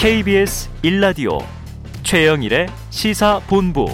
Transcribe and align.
KBS 0.00 0.70
1라디오 0.84 1.40
최영일의 2.04 2.68
시사본부 2.90 3.88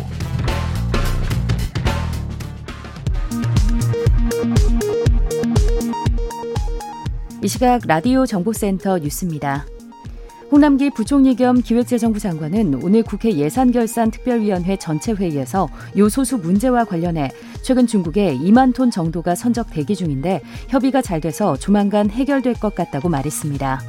이 7.43 7.48
시각 7.48 7.80
라디오 7.86 8.27
정보센터 8.27 8.98
뉴스입니다. 8.98 9.64
홍남기 10.53 10.90
부총리 10.90 11.36
겸 11.36 11.63
기획재정부 11.63 12.21
장관은 12.21 12.82
오늘 12.85 13.02
국회 13.02 13.32
예산결산특별위원회 13.32 14.77
전체 14.77 15.13
회의에서 15.13 15.71
요소수 15.96 16.36
문제와 16.36 16.85
관련해 16.85 17.30
최근 17.63 17.86
중국에 17.86 18.36
2만 18.36 18.75
톤 18.75 18.91
정도가 18.91 19.35
선적 19.35 19.71
대기 19.71 19.96
중인데 19.96 20.43
협의가 20.68 21.00
잘 21.00 21.22
돼서 21.22 21.57
조만간 21.57 22.11
해결될 22.11 22.61
것 22.61 22.75
같다고 22.75 23.08
말했습니다. 23.08 23.80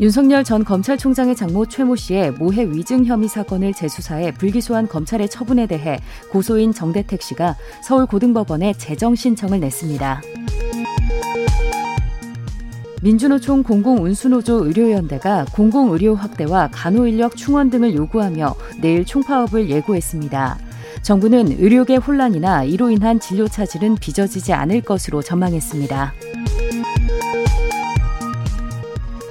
윤석열 0.00 0.44
전 0.44 0.64
검찰총장의 0.64 1.34
장모 1.34 1.66
최모 1.66 1.96
씨의 1.96 2.30
모해 2.32 2.64
위증 2.64 3.04
혐의 3.04 3.28
사건을 3.28 3.72
재수사해 3.74 4.32
불기소한 4.32 4.86
검찰의 4.86 5.28
처분에 5.28 5.66
대해 5.66 5.98
고소인 6.30 6.72
정대택 6.72 7.20
씨가 7.20 7.56
서울고등법원에 7.82 8.74
재정 8.74 9.16
신청을 9.16 9.58
냈습니다. 9.58 10.22
민주노총 13.02 13.64
공공운수노조 13.64 14.66
의료연대가 14.66 15.46
공공의료 15.52 16.14
확대와 16.14 16.68
간호인력 16.72 17.36
충원 17.36 17.68
등을 17.68 17.96
요구하며 17.96 18.54
내일 18.80 19.04
총파업을 19.04 19.68
예고했습니다. 19.68 20.58
정부는 21.02 21.52
의료계 21.58 21.96
혼란이나 21.96 22.62
이로 22.62 22.90
인한 22.90 23.18
진료 23.18 23.48
차질은 23.48 23.96
빚어지지 23.96 24.52
않을 24.52 24.80
것으로 24.82 25.22
전망했습니다. 25.22 26.12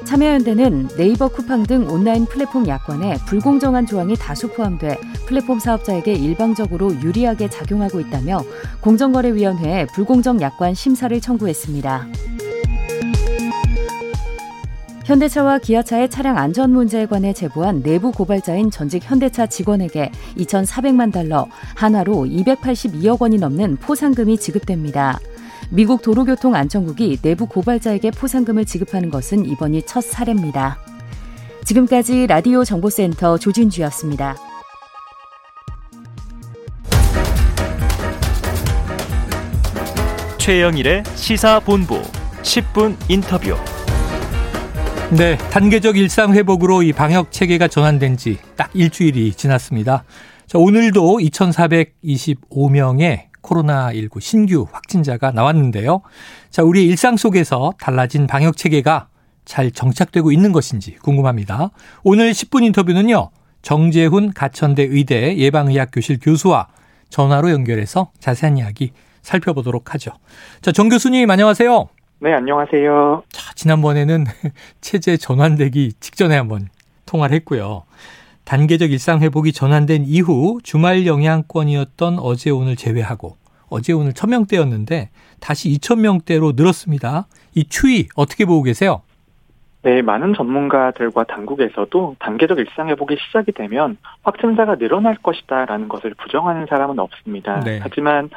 참여연대는 0.07 0.87
네이버 0.95 1.27
쿠팡 1.27 1.63
등 1.63 1.85
온라인 1.89 2.25
플랫폼 2.25 2.65
약관에 2.65 3.17
불공정한 3.27 3.85
조항이 3.85 4.15
다수 4.15 4.47
포함돼 4.47 4.97
플랫폼 5.25 5.59
사업자에게 5.59 6.13
일방적으로 6.13 6.95
유리하게 7.01 7.49
작용하고 7.49 7.99
있다며 7.99 8.41
공정거래위원회에 8.79 9.87
불공정 9.87 10.39
약관 10.39 10.75
심사를 10.75 11.19
청구했습니다. 11.19 12.07
현대차와 15.03 15.59
기아차의 15.59 16.09
차량 16.09 16.37
안전 16.37 16.71
문제에 16.71 17.05
관해 17.05 17.33
제보한 17.33 17.83
내부 17.83 18.13
고발자인 18.13 18.71
전직 18.71 19.03
현대차 19.03 19.47
직원에게 19.47 20.11
2,400만 20.37 21.11
달러, 21.11 21.49
한화로 21.75 22.27
282억 22.27 23.21
원이 23.21 23.39
넘는 23.39 23.75
포상금이 23.75 24.37
지급됩니다. 24.37 25.19
미국 25.69 26.01
도로교통안전국이 26.01 27.17
내부 27.21 27.45
고발자에게 27.45 28.11
포상금을 28.11 28.65
지급하는 28.65 29.09
것은 29.09 29.45
이번이 29.45 29.83
첫 29.85 30.01
사례입니다. 30.01 30.77
지금까지 31.65 32.27
라디오 32.27 32.63
정보센터 32.63 33.37
조진주였습니다. 33.37 34.37
최영일의 40.37 41.03
시사본부 41.15 42.01
10분 42.41 42.95
인터뷰. 43.09 43.55
네, 45.11 45.37
단계적 45.51 45.97
일상 45.97 46.33
회복으로 46.33 46.83
이 46.83 46.93
방역 46.93 47.31
체계가 47.31 47.67
전환된 47.67 48.17
지 48.17 48.37
딱 48.57 48.71
일주일이 48.73 49.31
지났습니다. 49.33 50.03
자, 50.47 50.57
오늘도 50.57 51.19
2,425명의 51.19 53.26
코로나19 53.47 54.21
신규 54.21 54.67
확진자가 54.71 55.31
나왔는데요. 55.31 56.01
자, 56.49 56.63
우리의 56.63 56.87
일상 56.87 57.17
속에서 57.17 57.73
달라진 57.79 58.27
방역 58.27 58.57
체계가 58.57 59.07
잘 59.45 59.71
정착되고 59.71 60.31
있는 60.31 60.51
것인지 60.51 60.95
궁금합니다. 60.95 61.69
오늘 62.03 62.31
10분 62.31 62.63
인터뷰는요. 62.65 63.29
정재훈 63.61 64.33
가천대 64.33 64.83
의대 64.83 65.37
예방의학교실 65.37 66.19
교수와 66.21 66.67
전화로 67.09 67.51
연결해서 67.51 68.11
자세한 68.19 68.57
이야기 68.57 68.91
살펴보도록 69.21 69.93
하죠. 69.93 70.11
자, 70.61 70.71
정 70.71 70.89
교수님 70.89 71.29
안녕하세요. 71.29 71.87
네, 72.19 72.33
안녕하세요. 72.33 73.23
자, 73.31 73.53
지난번에는 73.55 74.25
체제 74.81 75.17
전환되기 75.17 75.93
직전에 75.99 76.35
한번 76.35 76.67
통화를 77.05 77.35
했고요. 77.37 77.83
단계적 78.47 78.93
일상 78.93 79.19
회복이 79.19 79.51
전환된 79.51 80.05
이후 80.07 80.61
주말 80.63 81.05
영향권이었던 81.05 82.17
어제 82.17 82.49
오늘 82.49 82.77
제외하고 82.77 83.35
어제 83.67 83.91
오늘 83.91 84.13
1000명대였는데 84.13 85.09
다시 85.41 85.69
2000명대로 85.71 86.55
늘었습니다. 86.55 87.27
이 87.55 87.65
추이 87.67 88.07
어떻게 88.15 88.45
보고 88.45 88.63
계세요? 88.63 89.01
네, 89.87 90.01
많은 90.01 90.33
전문가들과 90.33 91.23
당국에서도 91.23 92.17
단계적 92.19 92.59
일상 92.59 92.89
회복이 92.89 93.15
시작이 93.25 93.53
되면 93.53 93.95
확진자가 94.21 94.75
늘어날 94.75 95.15
것이다라는 95.15 95.87
것을 95.87 96.13
부정하는 96.15 96.65
사람은 96.65 96.99
없습니다. 96.99 97.61
네. 97.61 97.79
하지만 97.81 98.29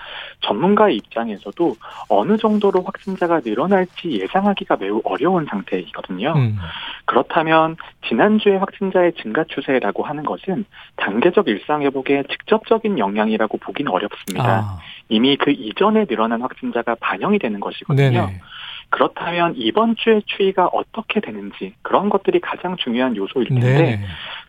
전문가의 0.42 0.94
입장에서도 0.98 1.74
어느 2.08 2.36
정도로 2.36 2.82
확진자가 2.82 3.40
늘어날지 3.44 4.20
예상하기가 4.20 4.76
매우 4.76 5.00
어려운 5.02 5.44
상태이거든요. 5.46 6.34
음. 6.36 6.56
그렇다면 7.04 7.76
지난주에 8.06 8.54
확진자의 8.54 9.14
증가 9.14 9.42
추세라고 9.42 10.04
하는 10.04 10.22
것은 10.22 10.64
단계적 10.94 11.48
일상 11.48 11.82
회복에 11.82 12.22
직접적인 12.30 12.96
영향이라고 12.96 13.58
보기는 13.58 13.90
어렵습니다. 13.90 14.48
아. 14.48 14.78
이미 15.08 15.36
그 15.36 15.50
이전에 15.50 16.04
늘어난 16.04 16.42
확진자가 16.42 16.94
반영이 17.00 17.40
되는 17.40 17.58
것이거든요. 17.58 18.26
네네. 18.26 18.40
그렇다면 18.90 19.54
이번 19.56 19.94
주의 19.96 20.20
추이가 20.26 20.66
어떻게 20.66 21.20
되는지 21.20 21.74
그런 21.82 22.10
것들이 22.10 22.40
가장 22.40 22.76
중요한 22.76 23.16
요소일 23.16 23.48
텐데 23.48 23.82
네. 23.82 24.00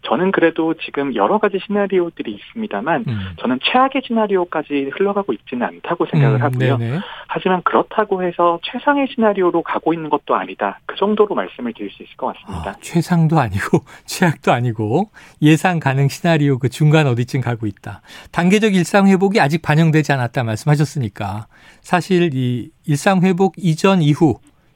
저는 0.04 0.32
그래도 0.32 0.74
지금 0.74 1.14
여러 1.16 1.38
가지 1.38 1.60
시나리오들이 1.66 2.32
있습니다만 2.32 3.06
음. 3.08 3.20
저는 3.40 3.60
최악의 3.64 4.02
시나리오까지 4.08 4.90
흘러가고 4.94 5.32
있지는 5.34 5.68
않다고 5.68 6.08
생각을 6.08 6.38
음, 6.38 6.42
하고요. 6.42 6.78
네네. 6.78 7.00
하지만 7.28 7.62
그렇다고 7.62 8.24
해서 8.24 8.60
최상의 8.64 9.08
시나리오로 9.14 9.62
가고 9.62 9.94
있는 9.94 10.10
것도 10.10 10.36
아니다. 10.36 10.80
그 10.88 10.96
정도로 10.96 11.36
말씀을 11.36 11.74
드릴 11.74 11.92
수 11.92 12.02
있을 12.02 12.18
것 12.18 12.36
같습니다. 12.36 12.72
아, 12.72 12.76
최상도 12.82 13.40
아니고 13.40 13.86
최악도 14.06 14.52
아니고 14.52 15.12
예상 15.44 15.80
가능 15.80 16.08
시나리오 16.08 16.58
그 16.58 16.70
중간 16.70 17.06
어디쯤 17.06 17.42
가고 17.42 17.68
있다. 17.68 18.02
단계적 18.32 18.74
일상 18.74 19.08
회복이 19.08 19.40
아직 19.40 19.62
반영되지 19.62 20.12
않았다 20.14 20.44
말씀하셨으니까 20.44 21.46
사실 21.82 22.32
이 22.34 22.72
일상 22.86 23.22
회복 23.22 23.54
이전 23.58 24.02
이후 24.02 24.31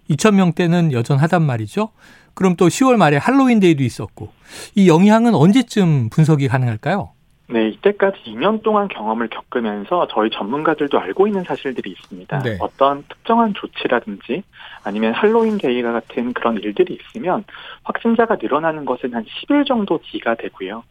2,000명대는 0.09 0.91
여전하단 0.91 1.41
말이죠. 1.41 1.89
그럼 2.33 2.55
또 2.55 2.67
10월 2.67 2.97
말에 2.97 3.17
할로윈 3.17 3.59
데이도 3.59 3.83
있었고 3.83 4.29
이 4.75 4.87
영향은 4.87 5.33
언제쯤 5.33 6.09
분석이 6.09 6.47
가능할까요? 6.47 7.11
네, 7.47 7.69
이때까지 7.69 8.17
2년 8.25 8.63
동안 8.63 8.87
경험을 8.87 9.29
겪으면서 9.29 10.07
저희 10.11 10.31
전문가들도 10.31 10.99
알고 10.99 11.27
있는 11.27 11.43
사실들이 11.43 11.91
있습니다. 11.91 12.39
네. 12.39 12.57
어떤 12.59 13.03
특정한 13.03 13.53
조치라든지 13.53 14.43
아니면 14.83 15.13
할로윈 15.13 15.59
데이가 15.59 15.91
같은 15.91 16.33
그런 16.33 16.57
일들이 16.57 16.97
있으면 16.99 17.43
확진자가 17.83 18.37
늘어나는 18.41 18.85
것은 18.85 19.13
한 19.13 19.23
10일 19.23 19.67
정도 19.67 19.99
뒤가 20.03 20.35
되고요. 20.35 20.83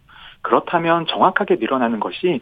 그렇다면 0.45 1.07
정확하게 1.09 1.57
늘어나는 1.57 2.01
것이 2.01 2.41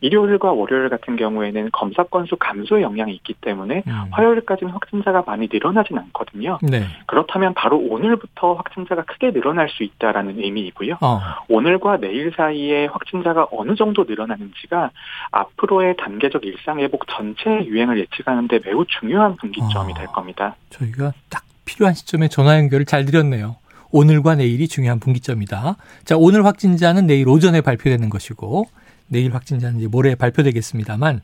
일요일과 0.00 0.52
월요일 0.52 0.88
같은 0.88 1.16
경우에는 1.16 1.70
검사 1.72 2.04
건수 2.04 2.36
감소의 2.38 2.82
영향이 2.82 3.12
있기 3.16 3.34
때문에 3.34 3.82
음. 3.86 3.92
화요일까지는 4.12 4.72
확진자가 4.72 5.24
많이 5.26 5.48
늘어나진 5.52 5.98
않거든요. 5.98 6.58
네. 6.62 6.84
그렇다면 7.06 7.52
바로 7.54 7.76
오늘부터 7.76 8.54
확진자가 8.54 9.02
크게 9.02 9.32
늘어날 9.32 9.68
수 9.68 9.82
있다라는 9.82 10.38
의미이고요. 10.38 10.98
어. 11.00 11.20
오늘과 11.48 11.98
내일 11.98 12.32
사이에 12.36 12.86
확진자가 12.86 13.48
어느 13.50 13.74
정도 13.74 14.04
늘어나는지가 14.04 14.90
앞으로의 15.32 15.96
단계적 15.96 16.44
일상 16.44 16.78
회복 16.78 17.06
전체 17.08 17.50
유행을 17.50 17.98
예측하는데 17.98 18.60
매우 18.64 18.84
중요한 18.86 19.36
분기점이 19.36 19.92
어. 19.92 19.96
될 19.96 20.06
겁니다. 20.06 20.54
저희가 20.70 21.12
딱 21.28 21.42
필요한 21.64 21.94
시점에 21.94 22.28
전화 22.28 22.56
연결을 22.56 22.86
잘 22.86 23.04
드렸네요. 23.04 23.56
오늘과 23.90 24.36
내일이 24.36 24.68
중요한 24.68 25.00
분기점이다. 25.00 25.76
자, 26.04 26.16
오늘 26.16 26.44
확진자는 26.44 27.06
내일 27.06 27.28
오전에 27.28 27.60
발표되는 27.60 28.08
것이고 28.08 28.68
내일 29.08 29.34
확진자는 29.34 29.78
이제 29.78 29.88
모레 29.88 30.14
발표되겠습니다만 30.14 31.22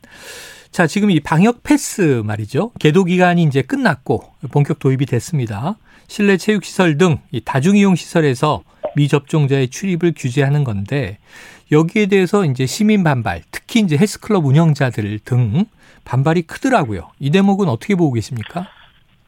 자, 0.71 0.85
지금 0.85 1.09
이 1.09 1.19
방역 1.21 1.63
패스 1.63 2.21
말이죠. 2.25 2.71
계도 2.79 3.05
기간이 3.05 3.43
이제 3.43 3.61
끝났고 3.61 4.23
본격 4.51 4.79
도입이 4.79 5.05
됐습니다. 5.05 5.77
실내 6.07 6.37
체육 6.37 6.65
시설 6.65 6.97
등 6.97 7.19
이 7.31 7.41
다중 7.43 7.77
이용 7.77 7.95
시설에서 7.95 8.63
미접종자의 8.95 9.69
출입을 9.69 10.13
규제하는 10.15 10.63
건데 10.63 11.19
여기에 11.71 12.07
대해서 12.07 12.45
이제 12.45 12.65
시민 12.65 13.03
반발, 13.03 13.43
특히 13.51 13.81
이제 13.81 13.97
헬스클럽 13.97 14.45
운영자들 14.45 15.19
등 15.19 15.65
반발이 16.05 16.43
크더라고요. 16.43 17.09
이 17.19 17.29
대목은 17.29 17.67
어떻게 17.67 17.95
보고 17.95 18.13
계십니까? 18.13 18.67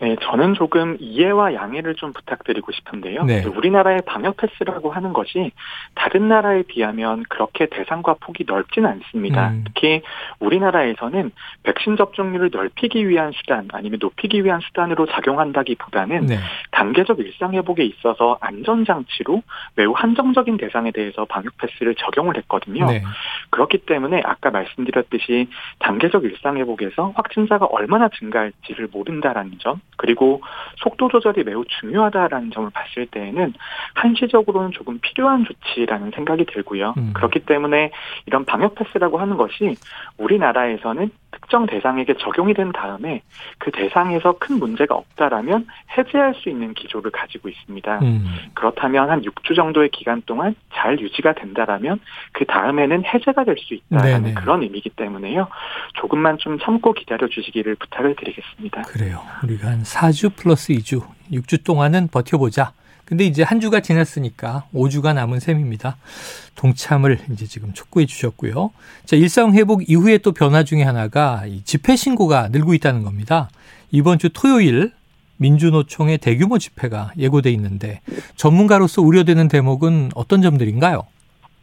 네, 0.01 0.15
저는 0.21 0.53
조금 0.53 0.95
이해와 0.99 1.53
양해를 1.53 1.95
좀 1.95 2.13
부탁드리고 2.13 2.71
싶은데요. 2.71 3.25
네. 3.25 3.43
우리나라의 3.43 4.01
방역 4.05 4.37
패스라고 4.37 4.91
하는 4.91 5.11
것이 5.11 5.51
다른 5.93 6.29
나라에 6.29 6.63
비하면 6.63 7.23
그렇게 7.27 7.65
대상과 7.65 8.15
폭이 8.21 8.45
넓진 8.47 8.85
않습니다. 8.85 9.49
음. 9.49 9.65
특히 9.65 10.01
우리나라에서는 10.39 11.31
백신 11.63 11.97
접종률을 11.97 12.49
넓히기 12.53 13.09
위한 13.09 13.33
수단 13.33 13.67
아니면 13.73 13.99
높이기 14.01 14.45
위한 14.45 14.61
수단으로 14.61 15.05
작용한다기보다는 15.05 16.27
네. 16.27 16.37
단계적 16.71 17.19
일상 17.19 17.53
회복에 17.53 17.83
있어서 17.83 18.37
안전 18.39 18.85
장치로 18.85 19.43
매우 19.75 19.91
한정적인 19.93 20.55
대상에 20.55 20.91
대해서 20.91 21.25
방역 21.25 21.57
패스를 21.57 21.95
적용을 21.95 22.37
했거든요. 22.37 22.85
네. 22.85 23.03
그렇기 23.49 23.79
때문에 23.79 24.21
아까 24.23 24.49
말씀드렸듯이 24.49 25.49
단계적 25.79 26.23
일상 26.23 26.55
회복에서 26.55 27.11
확진자가 27.15 27.65
얼마나 27.65 28.07
증가할지를 28.07 28.87
모른다라는 28.93 29.57
점 29.59 29.81
그리고 29.97 30.41
속도 30.77 31.09
조절이 31.09 31.43
매우 31.43 31.65
중요하다라는 31.65 32.51
점을 32.51 32.69
봤을 32.69 33.05
때에는 33.07 33.53
한시적으로는 33.95 34.71
조금 34.71 34.99
필요한 35.01 35.45
조치라는 35.45 36.11
생각이 36.11 36.45
들고요. 36.45 36.93
음. 36.97 37.11
그렇기 37.13 37.41
때문에 37.41 37.91
이런 38.25 38.45
방역 38.45 38.75
패스라고 38.75 39.19
하는 39.19 39.37
것이 39.37 39.75
우리나라에서는 40.17 41.11
특정 41.41 41.65
대상에게 41.67 42.15
적용이 42.15 42.53
된 42.53 42.71
다음에 42.71 43.21
그 43.59 43.71
대상에서 43.71 44.37
큰 44.39 44.57
문제가 44.59 44.95
없다라면 44.95 45.67
해제할 45.97 46.33
수 46.35 46.49
있는 46.49 46.73
기조를 46.73 47.11
가지고 47.11 47.49
있습니다. 47.49 47.99
음. 48.01 48.25
그렇다면 48.53 49.09
한 49.09 49.21
6주 49.21 49.55
정도의 49.55 49.89
기간 49.89 50.21
동안 50.25 50.55
잘 50.73 50.99
유지가 50.99 51.33
된다라면 51.33 51.99
그 52.31 52.45
다음에는 52.45 53.03
해제가 53.05 53.43
될 53.43 53.59
수 53.59 53.73
있다라는 53.73 54.23
네네. 54.23 54.33
그런 54.35 54.63
의미이기 54.63 54.91
때문에요. 54.91 55.47
조금만 55.95 56.37
좀 56.37 56.57
참고 56.59 56.93
기다려 56.93 57.27
주시기를 57.27 57.75
부탁을 57.75 58.15
드리겠습니다. 58.15 58.83
그래요. 58.83 59.21
우리가 59.43 59.67
한 59.67 59.83
4주 59.83 60.35
플러스 60.35 60.73
2주, 60.73 61.03
6주 61.31 61.65
동안은 61.65 62.07
버텨보자. 62.07 62.71
근데 63.09 63.23
이제 63.23 63.41
한 63.41 63.59
주가 63.59 63.79
지났으니까 63.79 64.65
5주가 64.73 65.15
남은 65.15 65.39
셈입니다. 65.39 65.97
동참을 66.55 67.17
이제 67.31 67.47
지금 67.47 67.73
촉구해 67.73 68.05
주셨고요. 68.05 68.69
자, 69.05 69.15
일상 69.15 69.53
회복 69.53 69.89
이후에 69.89 70.19
또 70.19 70.31
변화 70.31 70.63
중에 70.63 70.83
하나가 70.83 71.43
이 71.47 71.63
집회 71.63 71.95
신고가 71.95 72.49
늘고 72.49 72.75
있다는 72.75 73.03
겁니다. 73.03 73.49
이번 73.89 74.19
주 74.19 74.29
토요일 74.29 74.91
민주노총의 75.37 76.19
대규모 76.19 76.59
집회가 76.59 77.11
예고돼 77.17 77.49
있는데 77.53 78.01
전문가로서 78.35 79.01
우려되는 79.01 79.47
대목은 79.47 80.11
어떤 80.13 80.43
점들인가요? 80.43 81.01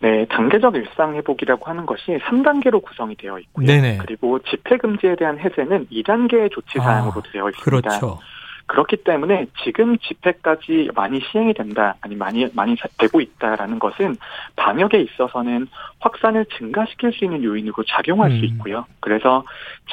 네, 0.01 0.27
단계적 0.27 0.75
일상 0.75 1.15
회복이라고 1.15 1.65
하는 1.65 1.87
것이 1.87 2.19
3단계로 2.27 2.83
구성이 2.83 3.15
되어 3.15 3.39
있고요. 3.39 3.67
네네. 3.67 3.99
그리고 3.99 4.41
집회 4.41 4.77
금지에 4.77 5.15
대한 5.15 5.39
해제는 5.39 5.87
2단계의 5.93 6.51
조치 6.51 6.79
사항으로 6.79 7.23
아, 7.25 7.33
되어 7.33 7.49
있습니다. 7.51 7.63
그렇죠. 7.63 8.19
그렇기 8.67 8.99
때문에 9.05 9.47
지금 9.65 9.97
집회까지 9.99 10.91
많이 10.95 11.21
시행이 11.21 11.55
된다, 11.55 11.95
아니 12.01 12.17
많이 12.17 12.49
많이 12.53 12.77
되고 12.99 13.21
있다라는 13.21 13.79
것은 13.79 14.17
방역에 14.57 15.01
있어서는 15.01 15.69
확산을 16.01 16.47
증가시킬 16.59 17.13
수 17.13 17.25
있는 17.25 17.43
요인으로 17.45 17.85
작용할 17.89 18.31
음. 18.33 18.39
수 18.39 18.45
있고요. 18.47 18.85
그래서 19.01 19.45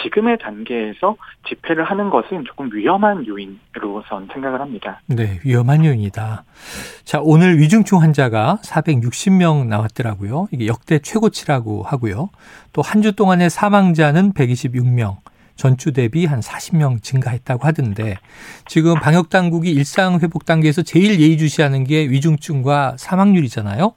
지금의 0.01 0.39
단계에서 0.39 1.15
집회를 1.47 1.83
하는 1.83 2.09
것은 2.09 2.45
조금 2.45 2.69
위험한 2.73 3.27
요인으로 3.27 4.03
선 4.09 4.27
생각을 4.33 4.59
합니다. 4.59 5.01
네, 5.05 5.39
위험한 5.45 5.85
요인이다. 5.85 6.43
자, 7.03 7.19
오늘 7.21 7.59
위중증 7.59 8.01
환자가 8.01 8.57
460명 8.63 9.67
나왔더라고요. 9.67 10.47
이게 10.51 10.67
역대 10.67 10.99
최고치라고 10.99 11.83
하고요. 11.83 12.29
또 12.73 12.81
한 12.81 13.03
주 13.03 13.11
동안의 13.15 13.49
사망자는 13.49 14.31
126명. 14.33 15.17
전주 15.55 15.93
대비 15.93 16.25
한 16.25 16.39
40명 16.39 17.01
증가했다고 17.01 17.65
하던데 17.65 18.17
지금 18.67 18.95
방역 18.95 19.29
당국이 19.29 19.71
일상 19.71 20.19
회복 20.21 20.45
단계에서 20.45 20.81
제일 20.81 21.19
예의주시하는 21.19 21.83
게 21.83 22.09
위중증과 22.09 22.95
사망률이잖아요. 22.97 23.93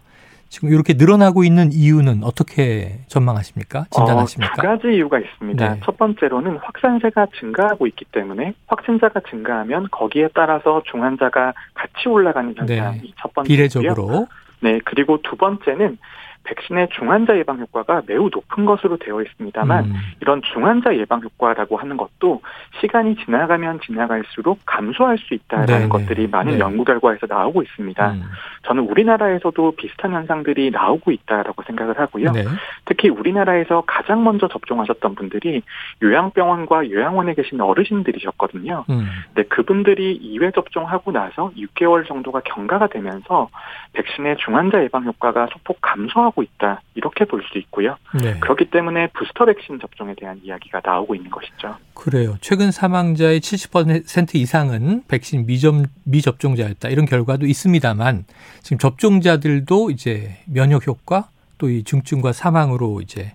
지금 0.48 0.68
이렇게 0.70 0.94
늘어나고 0.94 1.44
있는 1.44 1.70
이유는 1.72 2.22
어떻게 2.22 3.00
전망하십니까? 3.08 3.86
진단하십니까? 3.90 4.52
어, 4.52 4.56
두 4.56 4.62
가지 4.62 4.96
이유가 4.96 5.18
있습니다. 5.18 5.74
네. 5.74 5.80
첫 5.84 5.98
번째로는 5.98 6.58
확산세가 6.58 7.26
증가하고 7.40 7.86
있기 7.88 8.04
때문에 8.12 8.54
확진자가 8.66 9.20
증가하면 9.28 9.88
거기에 9.90 10.28
따라서 10.34 10.82
중환자가 10.90 11.52
같이 11.74 12.08
올라가는 12.08 12.54
현상이 12.56 13.00
네. 13.00 13.08
첫 13.20 13.34
번째고요. 13.34 13.56
비례적으로. 13.56 14.28
네, 14.60 14.78
그리고 14.84 15.20
두 15.22 15.36
번째는 15.36 15.98
백신의 16.46 16.88
중환자 16.90 17.36
예방 17.36 17.58
효과가 17.58 18.02
매우 18.06 18.30
높은 18.32 18.64
것으로 18.64 18.96
되어 18.96 19.20
있습니다만 19.22 19.84
음. 19.84 19.92
이런 20.20 20.40
중환자 20.42 20.96
예방 20.96 21.20
효과라고 21.22 21.76
하는 21.76 21.96
것도 21.96 22.40
시간이 22.80 23.16
지나가면 23.24 23.80
지나갈수록 23.84 24.60
감소할 24.64 25.18
수 25.18 25.34
있다라는 25.34 25.66
네네. 25.66 25.88
것들이 25.88 26.28
많은 26.28 26.52
네. 26.54 26.58
연구 26.60 26.84
결과에서 26.84 27.26
나오고 27.26 27.62
있습니다. 27.62 28.12
음. 28.12 28.22
저는 28.62 28.84
우리나라에서도 28.84 29.72
비슷한 29.72 30.12
현상들이 30.12 30.70
나오고 30.70 31.10
있다라고 31.10 31.62
생각을 31.64 31.98
하고요. 31.98 32.32
네. 32.32 32.44
특히 32.84 33.08
우리나라에서 33.08 33.82
가장 33.86 34.24
먼저 34.24 34.48
접종하셨던 34.48 35.14
분들이 35.14 35.62
요양병원과 36.02 36.90
요양원에 36.90 37.34
계신 37.34 37.60
어르신들이셨거든요. 37.60 38.84
음. 38.88 39.06
근데 39.34 39.48
그분들이 39.48 40.18
2회 40.20 40.54
접종하고 40.54 41.12
나서 41.12 41.50
6개월 41.56 42.06
정도가 42.06 42.40
경과가 42.44 42.88
되면서 42.88 43.48
백신의 43.92 44.36
중환자 44.38 44.82
예방 44.84 45.04
효과가 45.04 45.48
소폭 45.52 45.78
감소하고 45.80 46.35
하고 46.36 46.42
있다 46.42 46.82
이렇게 46.94 47.24
볼 47.24 47.42
수 47.46 47.58
있고요. 47.58 47.96
네. 48.20 48.38
그렇기 48.40 48.70
때문에 48.70 49.08
부스터 49.08 49.46
백신 49.46 49.78
접종에 49.80 50.14
대한 50.18 50.40
이야기가 50.44 50.80
나오고 50.84 51.14
있는 51.14 51.30
것이죠. 51.30 51.76
그래요. 51.94 52.36
최근 52.40 52.70
사망자의 52.70 53.40
70% 53.40 54.34
이상은 54.34 55.02
백신 55.08 55.46
미점 55.46 55.86
미접종자였다 56.04 56.88
이런 56.90 57.06
결과도 57.06 57.46
있습니다만 57.46 58.24
지금 58.62 58.78
접종자들도 58.78 59.90
이제 59.90 60.36
면역 60.46 60.86
효과 60.86 61.28
또 61.58 61.70
이 61.70 61.82
중증과 61.84 62.32
사망으로 62.32 63.00
이제 63.00 63.32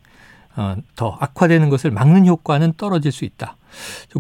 어, 0.56 0.76
더 0.96 1.18
악화되는 1.20 1.70
것을 1.70 1.90
막는 1.92 2.28
효과는 2.28 2.74
떨어질 2.78 3.12
수 3.12 3.26
있다. 3.26 3.56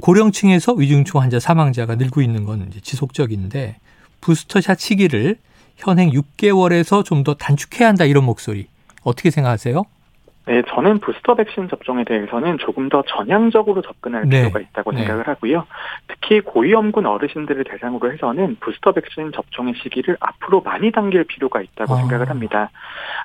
고령층에서 0.01 0.73
위중증 0.73 1.19
환자 1.21 1.39
사망자가 1.39 1.95
늘고 1.95 2.21
있는 2.21 2.45
건 2.45 2.71
지속적인데 2.81 3.77
부스터샷 4.21 4.79
시기를 4.79 5.37
현행 5.77 6.09
6개월에서 6.11 7.03
좀 7.05 7.23
더 7.23 7.33
단축해야 7.35 7.87
한다 7.89 8.05
이런 8.05 8.23
목소리 8.23 8.67
어떻게 9.03 9.31
생각하세요? 9.31 9.83
네, 10.47 10.63
저는 10.67 10.99
부스터 10.99 11.35
백신 11.35 11.69
접종에 11.69 12.03
대해서는 12.03 12.57
조금 12.57 12.89
더 12.89 13.03
전향적으로 13.03 13.81
접근할 13.83 14.27
네. 14.27 14.39
필요가 14.41 14.59
있다고 14.59 14.91
네. 14.91 14.99
생각을 14.99 15.27
하고요. 15.27 15.67
특히 16.07 16.41
고위험군 16.41 17.05
어르신들을 17.05 17.63
대상으로 17.63 18.11
해서는 18.11 18.57
부스터 18.59 18.91
백신 18.93 19.33
접종의 19.33 19.75
시기를 19.83 20.17
앞으로 20.19 20.61
많이 20.61 20.91
당길 20.91 21.25
필요가 21.25 21.61
있다고 21.61 21.93
아. 21.93 21.97
생각을 21.97 22.29
합니다. 22.29 22.71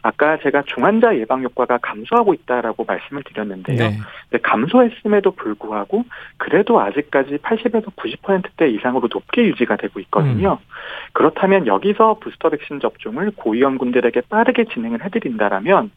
아까 0.03 0.39
제가 0.43 0.63
중환자 0.63 1.17
예방 1.17 1.43
효과가 1.43 1.79
감소하고 1.79 2.35
있다라고 2.35 2.85
말씀을 2.85 3.23
드렸는데요. 3.23 3.79
네. 3.79 3.99
네, 4.31 4.39
감소했음에도 4.39 5.31
불구하고 5.31 6.05
그래도 6.37 6.81
아직까지 6.81 7.39
80에서 7.39 7.87
90%대 7.97 8.69
이상으로 8.69 9.09
높게 9.11 9.47
유지가 9.47 9.77
되고 9.77 10.01
있거든요. 10.01 10.59
음. 10.61 10.67
그렇다면 11.15 11.67
여기서 11.67 12.19
부스터 12.21 12.51
백신 12.51 12.81
접종을 12.81 13.33
고위험군들에게 13.37 14.23
빠르게 14.29 14.65
진행을 14.67 15.03
해드린다라면 15.03 15.91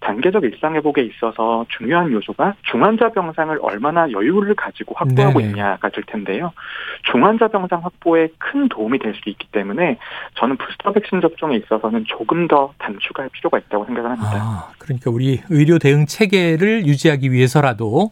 단계적 0.00 0.42
일상 0.44 0.74
회복에 0.74 1.02
있어서 1.02 1.64
중요한 1.68 2.10
요소가 2.12 2.54
중환자 2.62 3.10
병상을 3.10 3.56
얼마나 3.62 4.10
여유를 4.10 4.54
가지고 4.54 4.94
확보하고 4.96 5.38
네네. 5.38 5.50
있냐가 5.50 5.88
될 5.90 6.02
텐데요. 6.04 6.52
중환자 7.04 7.48
병상 7.48 7.84
확보에 7.84 8.28
큰 8.38 8.68
도움이 8.68 8.98
될 8.98 9.12
수 9.12 9.28
있기 9.28 9.46
때문에 9.52 9.98
저는 10.36 10.56
부스터 10.56 10.92
백신 10.92 11.20
접종에 11.20 11.56
있어서는 11.56 12.04
조금 12.06 12.48
더 12.48 12.72
단축할 12.78 13.28
필요가 13.30 13.58
있다고 13.58 13.84
생각을 13.84 14.10
합니다. 14.10 14.32
아, 14.34 14.72
그러니까 14.78 15.10
우리 15.10 15.40
의료 15.50 15.78
대응 15.78 16.06
체계를 16.06 16.86
유지하기 16.86 17.30
위해서라도 17.30 18.10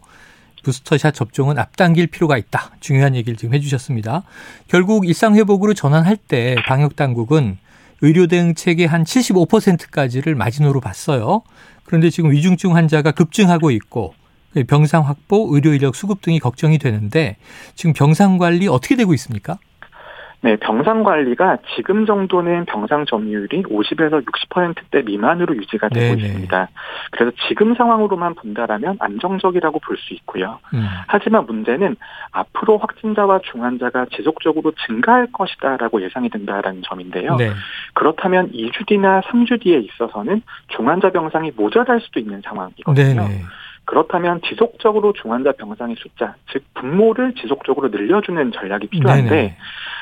부스터샷 0.63 1.13
접종은 1.13 1.57
앞당길 1.57 2.07
필요가 2.07 2.37
있다. 2.37 2.71
중요한 2.79 3.15
얘기를 3.15 3.35
지금 3.35 3.53
해주셨습니다. 3.55 4.23
결국 4.67 5.07
일상 5.07 5.35
회복으로 5.35 5.73
전환할 5.73 6.17
때 6.17 6.55
방역 6.67 6.95
당국은 6.95 7.57
의료 8.01 8.27
대응 8.27 8.55
체계 8.55 8.85
한 8.85 9.03
75%까지를 9.03 10.35
마지노로 10.35 10.81
봤어요. 10.81 11.43
그런데 11.83 12.09
지금 12.09 12.31
위중증 12.31 12.75
환자가 12.75 13.11
급증하고 13.11 13.71
있고 13.71 14.13
병상 14.67 15.07
확보, 15.07 15.47
의료 15.51 15.73
인력 15.73 15.95
수급 15.95 16.21
등이 16.21 16.39
걱정이 16.39 16.77
되는데 16.77 17.37
지금 17.75 17.93
병상 17.93 18.37
관리 18.37 18.67
어떻게 18.67 18.95
되고 18.95 19.13
있습니까? 19.13 19.59
네, 20.43 20.55
병상 20.55 21.03
관리가 21.03 21.57
지금 21.75 22.05
정도는 22.07 22.65
병상 22.65 23.05
점유율이 23.05 23.63
50에서 23.63 24.25
60%대 24.25 25.03
미만으로 25.03 25.55
유지가 25.55 25.87
되고 25.89 26.15
네네. 26.15 26.27
있습니다. 26.27 26.69
그래서 27.11 27.31
지금 27.47 27.75
상황으로만 27.75 28.33
본다라면 28.35 28.97
안정적이라고 28.99 29.79
볼 29.79 30.01
수 30.01 30.13
있고요. 30.15 30.57
음. 30.73 30.83
하지만 31.07 31.45
문제는 31.45 31.95
앞으로 32.31 32.79
확진자와 32.79 33.41
중환자가 33.51 34.07
지속적으로 34.15 34.71
증가할 34.87 35.27
것이다라고 35.31 36.01
예상이 36.01 36.29
된다라는 36.29 36.81
점인데요. 36.83 37.35
네. 37.35 37.51
그렇다면 37.93 38.51
2주 38.51 38.87
뒤나 38.87 39.21
3주 39.21 39.61
뒤에 39.61 39.77
있어서는 39.79 40.41
중환자 40.69 41.11
병상이 41.11 41.51
모자랄 41.55 42.01
수도 42.01 42.19
있는 42.19 42.41
상황이거든요. 42.43 43.27
네네. 43.27 43.43
그렇다면 43.91 44.39
지속적으로 44.47 45.11
중환자 45.11 45.51
병상의 45.51 45.97
숫자, 45.99 46.35
즉 46.49 46.63
분모를 46.75 47.35
지속적으로 47.35 47.89
늘려주는 47.89 48.53
전략이 48.53 48.87
필요한데 48.87 49.29
네네. 49.29 49.57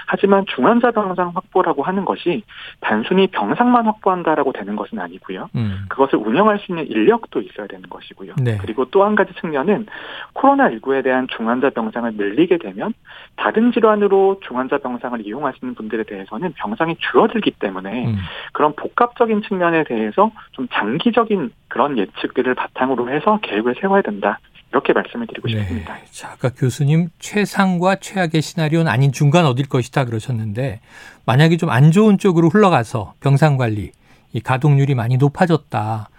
하지만 0.05 0.45
중환자 0.47 0.91
병상 0.91 1.31
확보라고 1.33 1.81
하는 1.81 2.05
것이 2.05 2.43
단순히 2.81 3.25
병상만 3.27 3.85
확보한다라고 3.85 4.53
되는 4.53 4.75
것은 4.75 4.99
아니고요. 4.99 5.49
음. 5.55 5.85
그것을 5.89 6.19
운영할 6.19 6.59
수 6.59 6.71
있는 6.71 6.85
인력도 6.85 7.41
있어야 7.41 7.65
되는 7.65 7.89
것이고요. 7.89 8.35
네. 8.43 8.57
그리고 8.57 8.85
또 8.85 8.99
한 8.99 9.15
가지 9.15 9.33
측면은 9.39 9.87
코로나19에 10.35 11.03
대한 11.03 11.27
중환자 11.35 11.71
병상을 11.71 12.13
늘리게 12.13 12.57
되면 12.57 12.93
다른 13.37 13.71
질환으로 13.71 14.39
중환자 14.45 14.79
병상을 14.79 15.25
이용하시는 15.25 15.73
분들에 15.73 16.03
대해서는 16.03 16.53
병상이 16.57 16.97
줄어들기 16.99 17.51
때문에 17.51 18.05
음. 18.05 18.17
그런 18.53 18.73
복합적인 18.75 19.41
측면에 19.43 19.83
대해서 19.85 20.31
좀 20.51 20.67
장기적인 20.71 21.51
그런 21.69 21.97
예측들을 21.97 22.55
바탕으로 22.55 23.09
해서 23.13 23.39
계획을 23.41 23.75
세워야 23.79 24.01
된다. 24.01 24.39
이렇게 24.71 24.93
말씀을 24.93 25.25
드리고 25.27 25.47
네. 25.47 25.59
싶습니다. 25.59 25.97
자, 26.11 26.31
아까 26.33 26.49
교수님 26.49 27.09
최상과 27.19 27.95
최악의 27.97 28.41
시나리오는 28.41 28.91
아닌 28.91 29.11
중간 29.11 29.45
어딜 29.45 29.67
것이다 29.67 30.05
그러셨는데 30.05 30.79
만약에 31.25 31.57
좀 31.57 31.69
안 31.71 31.91
좋은 31.91 32.17
쪽으로 32.19 32.49
흘러가서 32.49 33.13
병상 33.19 33.57
관리, 33.57 33.91
이 34.33 34.39
가동률이 34.41 34.93
많이 34.93 35.17
높아졌다. 35.17 36.09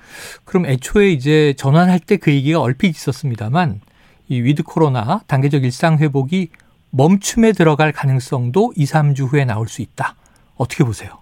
그럼 0.45 0.66
애초에 0.66 1.11
이제 1.11 1.52
전환할 1.57 2.00
때 2.00 2.16
그 2.16 2.33
얘기가 2.33 2.61
얼핏 2.61 2.88
있었습니다만 2.88 3.80
이 4.28 4.40
위드 4.40 4.64
코로나 4.64 5.21
단계적 5.28 5.62
일상 5.62 5.99
회복이 5.99 6.49
멈춤에 6.90 7.52
들어갈 7.52 7.92
가능성도 7.92 8.73
2, 8.76 8.85
3주 8.85 9.33
후에 9.33 9.45
나올 9.45 9.69
수 9.69 9.80
있다. 9.83 10.16
어떻게 10.57 10.83
보세요? 10.83 11.19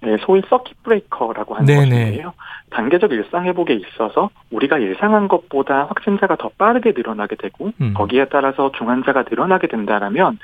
네, 0.00 0.16
소위 0.24 0.42
서킷 0.48 0.80
브레이커라고 0.84 1.54
하는 1.56 1.66
네네. 1.66 1.88
것인데요. 2.04 2.32
단계적 2.72 3.12
일상 3.12 3.44
회복에 3.44 3.74
있어서 3.74 4.30
우리가 4.50 4.82
예상한 4.82 5.28
것보다 5.28 5.84
확진자가 5.84 6.36
더 6.36 6.50
빠르게 6.56 6.92
늘어나게 6.96 7.36
되고 7.36 7.72
음. 7.80 7.94
거기에 7.94 8.26
따라서 8.26 8.72
중환자가 8.72 9.24
늘어나게 9.28 9.66
된다라면 9.68 10.38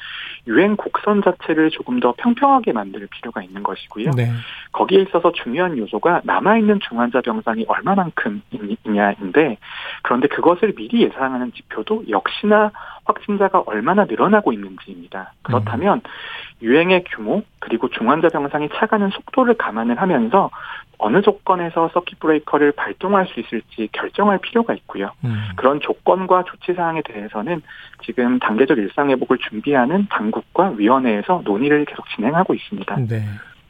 유행 0.47 0.77
곡선 0.77 1.23
자체를 1.23 1.71
조금 1.71 2.01
더 2.01 2.15
평평하게 2.17 2.73
만들 2.73 3.07
필요가 3.11 3.43
있는 3.43 3.63
것이고요. 3.63 4.11
네. 4.17 4.31
거기에 4.73 5.03
있어서 5.03 5.33
중요한 5.33 5.77
요소가 5.79 6.21
남아 6.25 6.59
있는 6.59 6.79
중환자 6.81 7.23
병상이 7.23 7.65
얼마만큼 7.67 8.43
있냐인데 8.53 9.59
그런데 10.03 10.29
그것을 10.29 10.75
미리 10.75 11.03
예상하는 11.03 11.53
지표도 11.53 12.05
역시나 12.09 12.71
확진자가 13.05 13.63
얼마나 13.67 14.05
늘어나고 14.05 14.53
있는지입니다. 14.53 15.33
그렇다면 15.43 15.99
음. 15.99 16.11
유행의 16.63 17.05
규모 17.05 17.43
그리고 17.59 17.89
중환자 17.89 18.29
병상이 18.29 18.69
차가는 18.75 19.11
속도를 19.11 19.55
감안을 19.55 20.01
하면서 20.01 20.51
어느 20.99 21.23
조건에서 21.23 21.91
서킷 21.95 22.19
브레이커를 22.19 22.73
발동할 22.73 23.27
수 23.29 23.41
있을지 23.41 23.89
결정할 23.93 24.39
필요가 24.39 24.75
있고요. 24.75 25.13
음. 25.25 25.37
그런 25.57 25.81
조건과 25.81 26.45
조치 26.45 26.75
사항에 26.75 27.03
대해서는 27.03 27.63
지금 28.05 28.39
단계적 28.41 28.79
일상 28.79 29.09
회복을 29.11 29.39
준비하는 29.49 30.09
당국과 30.11 30.71
위원회에서 30.77 31.43
논의를 31.45 31.85
계속 31.85 32.05
진행하고 32.15 32.55
있습니다. 32.55 32.97
네. 33.09 33.25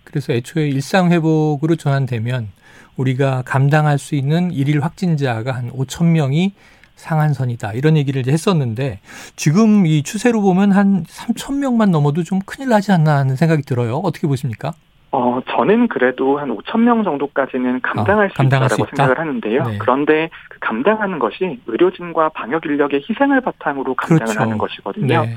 그래서 0.04 0.32
애초에 0.32 0.68
일상 0.68 1.12
회복으로 1.12 1.76
전환되면 1.76 2.48
우리가 2.96 3.42
감당할 3.44 3.98
수 3.98 4.14
있는 4.14 4.50
일일 4.50 4.82
확진자가 4.82 5.52
한 5.52 5.70
5천 5.70 6.06
명이 6.06 6.54
상한선이다. 6.96 7.74
이런 7.74 7.96
얘기를 7.96 8.26
했었는데 8.26 9.00
지금 9.36 9.86
이 9.86 10.02
추세로 10.02 10.40
보면 10.40 10.72
한 10.72 11.04
3천 11.04 11.58
명만 11.58 11.90
넘어도 11.90 12.24
좀 12.24 12.40
큰일 12.40 12.70
나지 12.70 12.90
않나 12.90 13.18
하는 13.18 13.36
생각이 13.36 13.62
들어요. 13.62 13.98
어떻게 13.98 14.26
보십니까? 14.26 14.72
어, 15.10 15.40
저는 15.48 15.88
그래도 15.88 16.38
한 16.38 16.54
5천 16.54 16.80
명 16.80 17.02
정도까지는 17.02 17.80
감당할 17.80 18.26
어, 18.26 18.28
수 18.28 18.42
있다라고 18.42 18.74
수 18.74 18.80
있다? 18.82 18.86
생각을 18.90 19.18
하는데요. 19.18 19.64
네. 19.64 19.78
그런데 19.78 20.28
그 20.50 20.58
감당하는 20.60 21.18
것이 21.18 21.60
의료진과 21.66 22.30
방역 22.30 22.66
인력의 22.66 23.04
희생을 23.08 23.40
바탕으로 23.40 23.94
감당을 23.94 24.24
그렇죠. 24.24 24.40
하는 24.40 24.58
것이거든요. 24.58 25.22
네. 25.22 25.34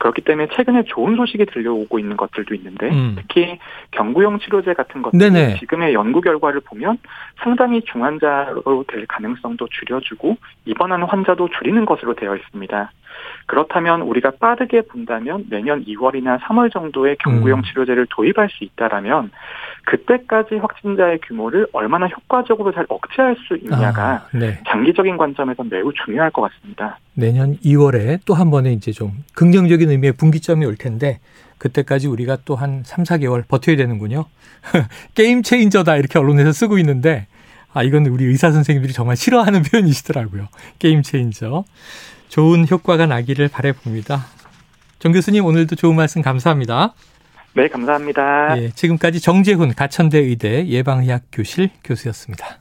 그렇기 0.00 0.22
때문에 0.22 0.48
최근에 0.56 0.84
좋은 0.84 1.14
소식이 1.14 1.44
들려오고 1.46 1.98
있는 1.98 2.16
것들도 2.16 2.54
있는데 2.54 2.88
음. 2.88 3.16
특히 3.18 3.58
경구용 3.90 4.38
치료제 4.40 4.72
같은 4.72 5.02
것들. 5.02 5.18
지금의 5.58 5.92
연구 5.92 6.22
결과를 6.22 6.60
보면 6.60 6.98
상당히 7.42 7.82
중환자로 7.82 8.84
될 8.88 9.06
가능성도 9.06 9.68
줄여주고 9.70 10.38
입원하는 10.64 11.06
환자도 11.06 11.50
줄이는 11.50 11.84
것으로 11.84 12.14
되어 12.14 12.34
있습니다. 12.34 12.90
그렇다면 13.44 14.02
우리가 14.02 14.32
빠르게 14.40 14.82
본다면 14.82 15.44
내년 15.50 15.84
2월이나 15.84 16.38
3월 16.40 16.72
정도에 16.72 17.16
경구용 17.16 17.58
음. 17.58 17.62
치료제를 17.62 18.06
도입할 18.10 18.48
수 18.48 18.64
있다라면 18.64 19.30
그때까지 19.84 20.56
확진자의 20.56 21.18
규모를 21.26 21.66
얼마나 21.72 22.06
효과적으로 22.06 22.72
잘 22.72 22.86
억제할 22.88 23.36
수 23.46 23.56
있냐가 23.56 24.02
아, 24.12 24.26
네. 24.32 24.58
장기적인 24.66 25.16
관점에서 25.16 25.64
매우 25.64 25.92
중요할 25.92 26.30
것 26.30 26.42
같습니다. 26.42 26.98
내년 27.20 27.56
2월에 27.58 28.20
또 28.24 28.34
한 28.34 28.50
번에 28.50 28.72
이제 28.72 28.90
좀 28.92 29.22
긍정적인 29.34 29.90
의미의 29.90 30.14
분기점이 30.14 30.64
올 30.66 30.76
텐데 30.76 31.20
그때까지 31.58 32.06
우리가 32.08 32.38
또 32.44 32.54
한 32.56 32.82
3, 32.84 33.04
4개월 33.04 33.46
버텨야 33.46 33.76
되는군요. 33.76 34.24
게임 35.14 35.42
체인저다 35.42 35.96
이렇게 35.96 36.18
언론에서 36.18 36.52
쓰고 36.52 36.78
있는데 36.78 37.26
아 37.72 37.82
이건 37.82 38.06
우리 38.06 38.24
의사 38.24 38.50
선생님들이 38.50 38.92
정말 38.92 39.16
싫어하는 39.16 39.62
표현이시더라고요. 39.70 40.48
게임 40.78 41.02
체인저. 41.02 41.64
좋은 42.28 42.66
효과가 42.68 43.06
나기를 43.06 43.48
바래 43.48 43.72
봅니다. 43.72 44.26
정 44.98 45.12
교수님 45.12 45.44
오늘도 45.44 45.76
좋은 45.76 45.96
말씀 45.96 46.22
감사합니다. 46.22 46.94
네, 47.54 47.66
감사합니다. 47.68 48.62
예, 48.62 48.70
지금까지 48.70 49.20
정재훈 49.20 49.74
가천대 49.74 50.18
의대 50.18 50.66
예방의학 50.68 51.22
교실 51.32 51.70
교수였습니다. 51.82 52.58